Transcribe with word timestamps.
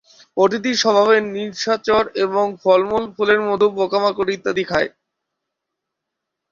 প্রাণীটি 0.37 0.71
স্বভাবে 0.81 1.15
নিশাচর 1.35 2.03
এবং 2.25 2.45
ফলমূল, 2.63 3.03
ফুলের 3.15 3.39
মধু, 3.47 3.67
পোকামাকড় 3.77 4.31
ইত্যাদি 4.35 4.63
খায়। 4.69 4.89